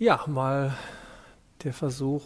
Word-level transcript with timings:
Ja, 0.00 0.20
mal 0.28 0.76
der 1.64 1.72
Versuch 1.72 2.22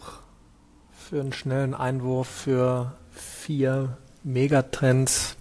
für 0.95 1.19
einen 1.19 1.33
schnellen 1.33 1.73
Einwurf 1.73 2.27
für 2.27 2.91
vier 3.15 3.97
Megatrends, 4.23 5.35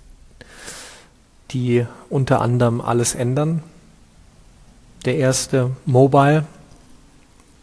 die 1.51 1.87
unter 2.09 2.41
anderem 2.41 2.81
alles 2.81 3.15
ändern. 3.15 3.63
Der 5.05 5.19
erste 5.19 5.73
Mobile 5.85 6.47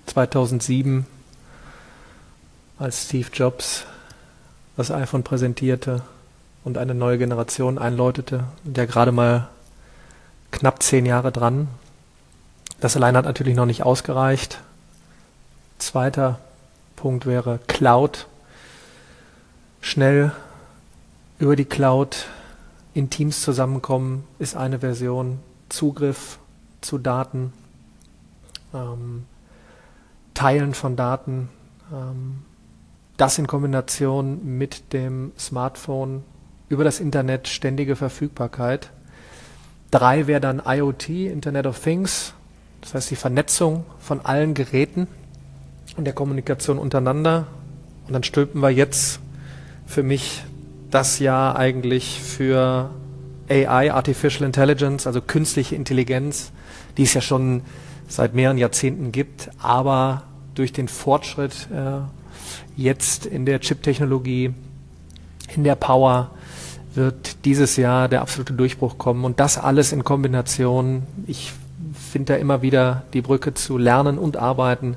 2007, 0.05 1.07
als 2.77 3.05
Steve 3.05 3.29
Jobs 3.33 3.86
das 4.77 4.91
iPhone 4.91 5.23
präsentierte 5.23 6.04
und 6.63 6.77
eine 6.77 6.93
neue 6.93 7.17
Generation 7.17 7.79
einläutete, 7.79 8.43
der 8.65 8.86
gerade 8.86 9.13
mal 9.13 9.49
knapp 10.51 10.83
zehn 10.83 11.07
Jahre 11.07 11.31
dran. 11.31 11.70
Das 12.80 12.96
allein 12.96 13.18
hat 13.18 13.25
natürlich 13.25 13.55
noch 13.55 13.66
nicht 13.66 13.84
ausgereicht. 13.84 14.61
Zweiter 15.79 16.39
Punkt 16.96 17.25
wäre 17.25 17.60
Cloud. 17.68 18.28
Schnell 19.82 20.32
über 21.39 21.56
die 21.56 21.65
Cloud 21.65 22.28
in 22.93 23.10
Teams 23.10 23.42
zusammenkommen 23.42 24.25
ist 24.39 24.56
eine 24.56 24.79
Version. 24.79 25.39
Zugriff 25.70 26.39
zu 26.82 26.97
Daten, 26.97 27.54
ähm, 28.73 29.25
Teilen 30.34 30.73
von 30.73 30.96
Daten, 30.96 31.50
ähm, 31.92 32.44
das 33.17 33.38
in 33.38 33.48
Kombination 33.48 34.58
mit 34.58 34.94
dem 34.94 35.31
Smartphone 35.38 36.23
über 36.70 36.84
das 36.84 37.00
Internet 37.00 37.48
ständige 37.48 37.95
Verfügbarkeit. 37.95 38.89
Drei 39.92 40.28
wäre 40.28 40.42
dann 40.42 40.61
IoT, 40.66 41.09
Internet 41.09 41.67
of 41.67 41.80
Things, 41.80 42.34
das 42.81 42.94
heißt 42.94 43.11
die 43.11 43.16
Vernetzung 43.16 43.86
von 44.00 44.25
allen 44.25 44.53
Geräten 44.53 45.08
und 45.97 46.06
der 46.06 46.14
Kommunikation 46.14 46.80
untereinander. 46.80 47.48
Und 48.08 48.14
dann 48.14 48.23
stülpen 48.23 48.62
wir 48.62 48.70
jetzt 48.70 49.20
für 49.86 50.03
mich 50.03 50.44
das 50.90 51.20
Jahr 51.20 51.56
eigentlich 51.58 52.20
für 52.20 52.90
AI, 53.50 53.92
Artificial 53.92 54.45
Intelligence, 54.45 55.08
also 55.08 55.22
künstliche 55.22 55.76
Intelligenz, 55.76 56.52
die 56.98 57.03
es 57.03 57.14
ja 57.14 57.22
schon 57.22 57.62
seit 58.08 58.34
mehreren 58.34 58.58
Jahrzehnten 58.58 59.12
gibt, 59.12 59.50
aber 59.59 60.23
durch 60.56 60.73
den 60.73 60.88
Fortschritt 60.88 61.68
äh, 61.72 62.00
jetzt 62.75 63.25
in 63.25 63.46
der 63.46 63.59
Chip-Technologie, 63.59 64.53
in 65.56 65.64
der 65.64 65.75
Power, 65.75 66.31
wird 66.96 67.46
dieses 67.46 67.78
Jahr 67.78 68.09
der 68.09 68.22
absolute 68.22 68.53
Durchbruch 68.53 68.98
kommen. 68.98 69.23
Und 69.25 69.40
das 69.40 69.58
alles 69.58 69.92
in 69.92 70.03
Kombination, 70.03 71.03
ich 71.28 71.53
finde 72.10 72.34
da 72.34 72.40
immer 72.40 72.62
wieder 72.62 73.04
die 73.14 73.22
Brücke 73.22 73.54
zu 73.54 73.78
Lernen 73.78 74.18
und 74.18 74.38
Arbeiten. 74.38 74.96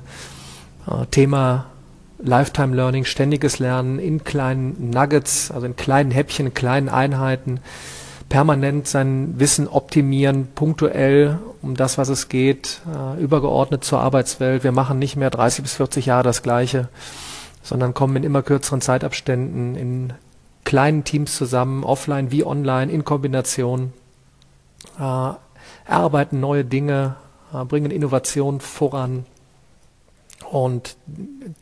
Äh, 0.87 1.05
Thema 1.07 1.65
Lifetime 2.19 2.75
Learning, 2.75 3.05
ständiges 3.05 3.59
Lernen 3.59 3.99
in 3.99 4.23
kleinen 4.23 4.89
Nuggets, 4.91 5.51
also 5.51 5.65
in 5.65 5.75
kleinen 5.75 6.11
Häppchen, 6.11 6.47
in 6.47 6.53
kleinen 6.53 6.87
Einheiten, 6.89 7.59
permanent 8.29 8.87
sein 8.87 9.33
Wissen 9.37 9.67
optimieren, 9.67 10.47
punktuell 10.55 11.39
um 11.61 11.75
das, 11.75 11.97
was 11.97 12.09
es 12.09 12.29
geht, 12.29 12.81
äh, 12.91 13.21
übergeordnet 13.21 13.83
zur 13.83 13.99
Arbeitswelt. 13.99 14.63
Wir 14.63 14.71
machen 14.71 14.99
nicht 14.99 15.17
mehr 15.17 15.29
30 15.29 15.63
bis 15.63 15.73
40 15.75 16.05
Jahre 16.05 16.23
das 16.23 16.43
Gleiche, 16.43 16.87
sondern 17.61 17.93
kommen 17.93 18.15
in 18.15 18.23
immer 18.23 18.41
kürzeren 18.41 18.81
Zeitabständen 18.81 19.75
in 19.75 20.13
kleinen 20.63 21.03
Teams 21.03 21.35
zusammen, 21.35 21.83
offline 21.83 22.31
wie 22.31 22.45
online, 22.45 22.91
in 22.91 23.03
Kombination, 23.03 23.93
äh, 24.99 25.31
erarbeiten 25.85 26.39
neue 26.39 26.65
Dinge, 26.65 27.15
äh, 27.53 27.63
bringen 27.65 27.91
Innovation 27.91 28.59
voran. 28.59 29.25
Und 30.49 30.97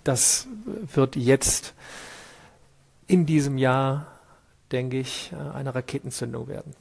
das 0.03 0.47
wird 0.93 1.15
jetzt 1.15 1.73
in 3.07 3.25
diesem 3.25 3.57
Jahr, 3.57 4.07
denke 4.71 4.99
ich, 4.99 5.31
äh, 5.33 5.55
eine 5.55 5.75
Raketenzündung 5.75 6.47
werden. 6.47 6.73